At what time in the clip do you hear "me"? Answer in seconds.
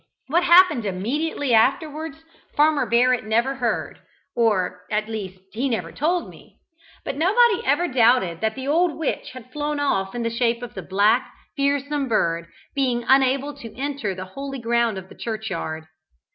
6.27-6.57